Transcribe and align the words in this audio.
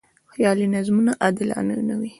خیالي 0.33 0.67
نظمونه 0.75 1.11
عادلانه 1.23 1.75
نه 1.87 1.95
و. 1.99 2.01